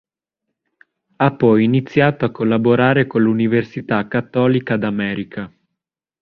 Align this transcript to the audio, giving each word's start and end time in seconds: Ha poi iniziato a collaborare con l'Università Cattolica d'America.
Ha 1.17 1.35
poi 1.35 1.63
iniziato 1.63 2.25
a 2.25 2.31
collaborare 2.31 3.05
con 3.05 3.21
l'Università 3.21 4.07
Cattolica 4.07 4.75
d'America. 4.75 5.53